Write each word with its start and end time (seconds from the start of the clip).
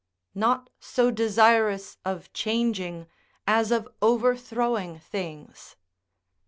["Not 0.33 0.71
so 0.79 1.11
desirous 1.11 1.99
of 2.03 2.33
changing 2.33 3.05
as 3.45 3.71
of 3.71 3.87
overthrowing 4.01 4.97
things." 4.99 5.75